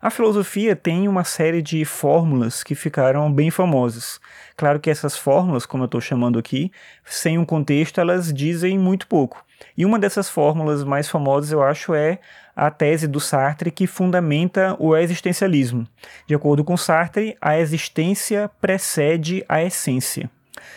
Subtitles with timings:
[0.00, 4.20] A filosofia tem uma série de fórmulas que ficaram bem famosas.
[4.56, 6.70] Claro que essas fórmulas, como eu estou chamando aqui,
[7.04, 9.42] sem um contexto, elas dizem muito pouco.
[9.76, 12.18] E uma dessas fórmulas mais famosas, eu acho, é
[12.54, 15.86] a tese do Sartre que fundamenta o existencialismo.
[16.26, 20.30] De acordo com Sartre, a existência precede a essência.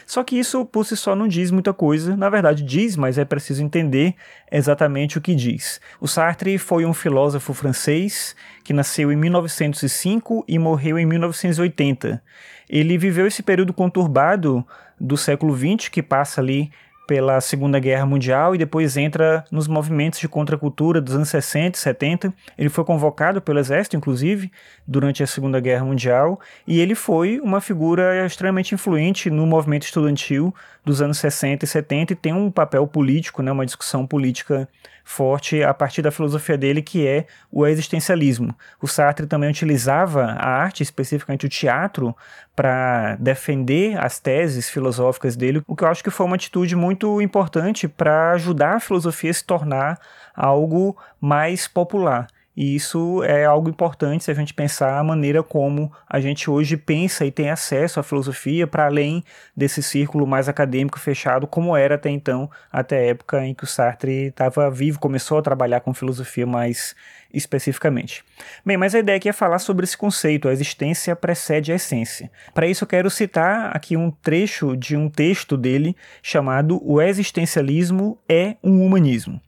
[0.06, 2.16] Só que isso por si só não diz muita coisa.
[2.16, 4.16] Na verdade, diz, mas é preciso entender
[4.52, 5.80] exatamente o que diz.
[6.00, 12.22] O Sartre foi um filósofo francês que nasceu em 1905 e morreu em 1980.
[12.70, 14.66] Ele viveu esse período conturbado
[15.00, 16.72] do século XX, que passa ali
[17.08, 21.82] pela Segunda Guerra Mundial e depois entra nos movimentos de contracultura dos anos 60 e
[21.82, 22.34] 70.
[22.58, 24.52] Ele foi convocado pelo exército, inclusive,
[24.86, 30.54] durante a Segunda Guerra Mundial, e ele foi uma figura extremamente influente no movimento estudantil
[30.84, 34.68] dos anos 60 e 70 e tem um papel político, né, uma discussão política
[35.04, 38.54] forte a partir da filosofia dele, que é o existencialismo.
[38.82, 42.14] O Sartre também utilizava a arte, especificamente o teatro,
[42.54, 46.97] para defender as teses filosóficas dele, o que eu acho que foi uma atitude muito
[47.22, 50.00] importante para ajudar a filosofia a se tornar
[50.36, 52.28] algo mais popular.
[52.58, 56.76] E isso é algo importante se a gente pensar a maneira como a gente hoje
[56.76, 59.24] pensa e tem acesso à filosofia para além
[59.56, 63.68] desse círculo mais acadêmico fechado, como era até então, até a época em que o
[63.68, 66.96] Sartre estava vivo, começou a trabalhar com filosofia mais
[67.32, 68.24] especificamente.
[68.66, 72.32] Bem, mas a ideia aqui é falar sobre esse conceito, a existência precede a essência.
[72.56, 78.18] Para isso eu quero citar aqui um trecho de um texto dele chamado O Existencialismo
[78.28, 79.40] é um Humanismo.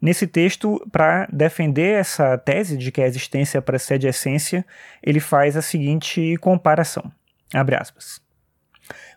[0.00, 4.64] Nesse texto, para defender essa tese de que a existência precede a essência,
[5.02, 7.10] ele faz a seguinte comparação.
[7.52, 8.20] Abre aspas.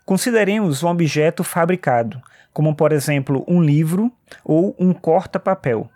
[0.06, 4.12] Consideremos um objeto fabricado, como por exemplo um livro
[4.44, 5.90] ou um corta-papel.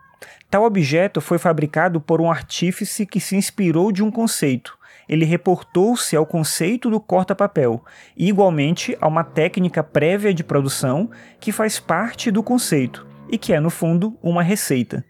[0.50, 4.78] Tal objeto foi fabricado por um artífice que se inspirou de um conceito.
[5.08, 7.84] Ele reportou-se ao conceito do corta-papel
[8.16, 13.54] e, igualmente, a uma técnica prévia de produção que faz parte do conceito e que
[13.54, 15.04] é, no fundo, uma receita.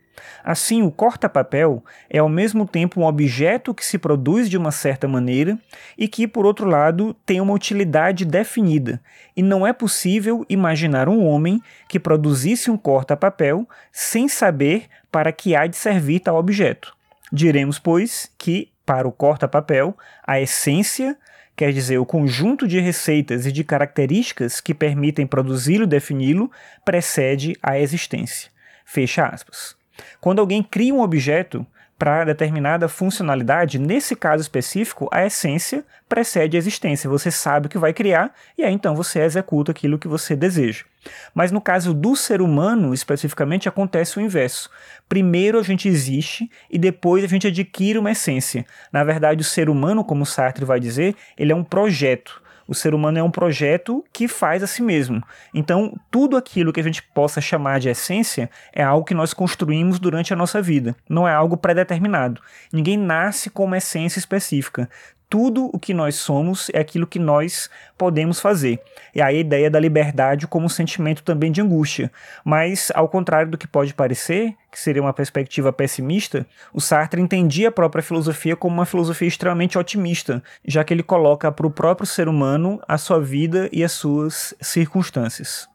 [0.43, 5.07] Assim, o corta-papel é ao mesmo tempo um objeto que se produz de uma certa
[5.07, 5.57] maneira
[5.97, 9.01] e que, por outro lado, tem uma utilidade definida,
[9.35, 15.55] e não é possível imaginar um homem que produzisse um corta-papel sem saber para que
[15.55, 16.95] há de servir tal objeto.
[17.31, 21.17] Diremos, pois, que, para o corta-papel, a essência
[21.55, 26.51] quer dizer, o conjunto de receitas e de características que permitem produzi-lo e defini-lo,
[26.83, 28.51] precede a existência.
[28.85, 29.75] Fecha aspas.
[30.19, 31.65] Quando alguém cria um objeto,
[31.97, 37.09] para determinada funcionalidade, nesse caso específico, a essência precede a existência.
[37.09, 40.83] Você sabe o que vai criar e aí então você executa aquilo que você deseja.
[41.33, 44.69] Mas no caso do ser humano, especificamente, acontece o inverso.
[45.07, 48.65] Primeiro a gente existe e depois a gente adquire uma essência.
[48.91, 52.93] Na verdade, o ser humano, como Sartre vai dizer, ele é um projeto o ser
[52.93, 55.21] humano é um projeto que faz a si mesmo.
[55.53, 59.99] Então, tudo aquilo que a gente possa chamar de essência é algo que nós construímos
[59.99, 62.41] durante a nossa vida, não é algo pré-determinado.
[62.71, 64.89] Ninguém nasce com uma essência específica
[65.29, 68.79] tudo o que nós somos é aquilo que nós podemos fazer.
[69.13, 72.11] E aí a ideia da liberdade como um sentimento também de angústia.
[72.43, 77.69] Mas, ao contrário do que pode parecer, que seria uma perspectiva pessimista, o Sartre entendia
[77.69, 82.05] a própria filosofia como uma filosofia extremamente otimista, já que ele coloca para o próprio
[82.05, 85.74] ser humano a sua vida e as suas circunstâncias.